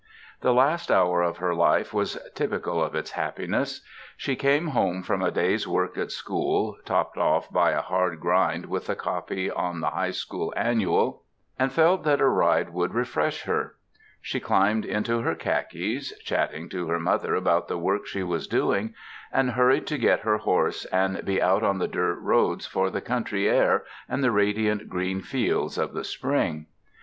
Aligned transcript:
The 0.39 0.51
last 0.51 0.89
hour 0.89 1.21
of 1.21 1.37
her 1.37 1.53
life 1.53 1.93
was 1.93 2.17
typical 2.33 2.83
of 2.83 2.95
its 2.95 3.11
happiness. 3.11 3.85
She 4.17 4.35
came 4.35 4.69
home 4.69 5.03
from 5.03 5.21
a 5.21 5.29
day's 5.29 5.67
work 5.67 5.95
at 5.95 6.11
school, 6.11 6.75
topped 6.85 7.19
off 7.19 7.51
by 7.51 7.69
a 7.69 7.83
hard 7.83 8.19
grind 8.19 8.65
with 8.65 8.87
the 8.87 8.95
copy 8.95 9.51
on 9.51 9.79
the 9.79 9.91
High 9.91 10.09
School 10.09 10.55
Annual, 10.57 11.21
and 11.59 11.71
felt 11.71 12.03
that 12.03 12.19
a 12.19 12.27
ride 12.27 12.71
would 12.71 12.95
refresh 12.95 13.43
her. 13.43 13.75
She 14.23 14.39
climbed 14.39 14.85
into 14.85 15.21
her 15.21 15.35
khakis, 15.35 16.13
chattering 16.23 16.67
to 16.69 16.87
her 16.87 16.99
mother 16.99 17.35
about 17.35 17.67
the 17.67 17.77
work 17.77 18.07
she 18.07 18.23
was 18.23 18.47
doing, 18.47 18.95
and 19.31 19.51
hurried 19.51 19.85
to 19.85 19.99
get 19.99 20.21
her 20.21 20.39
horse 20.39 20.85
and 20.85 21.23
be 21.23 21.39
out 21.39 21.61
on 21.61 21.77
the 21.77 21.87
dirt 21.87 22.15
roads 22.17 22.65
for 22.65 22.89
the 22.89 23.01
country 23.01 23.47
air 23.47 23.83
and 24.09 24.23
the 24.23 24.31
radiant 24.31 24.89
green 24.89 25.21
fields 25.21 25.77
of 25.77 25.93
the 25.93 26.03
spring. 26.03 26.65